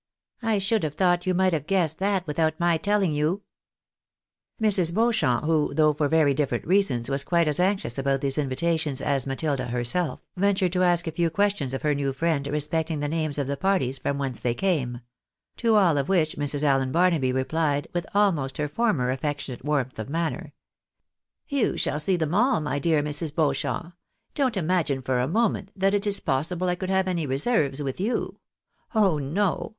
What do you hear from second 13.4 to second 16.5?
the parties from whence they came; to all of which